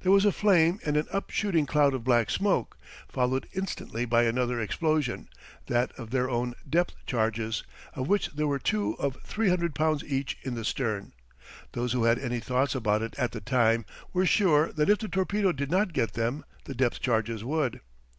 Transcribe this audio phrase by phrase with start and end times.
[0.00, 4.22] There was a flame and an up shooting cloud of black smoke, followed instantly by
[4.22, 5.28] another explosion,
[5.66, 10.38] that of their own depth charges, of which there were two of 300 pounds each
[10.42, 11.12] in the stern.
[11.72, 13.84] Those who had any thoughts about it at the time
[14.14, 17.82] were sure that if the torpedo did not get them the depth charges would.